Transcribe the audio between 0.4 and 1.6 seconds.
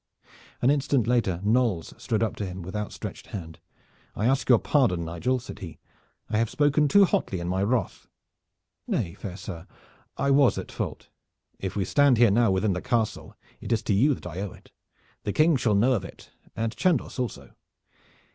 An instant later